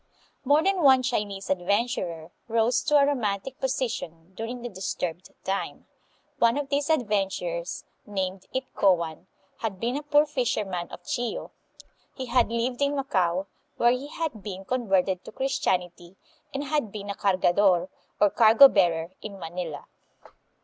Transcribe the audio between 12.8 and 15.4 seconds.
in Macao, where he had been con verted to